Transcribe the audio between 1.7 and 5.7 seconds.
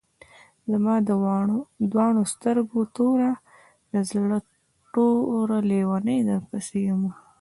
دواڼو سترګو توره، د زړۀ ټوره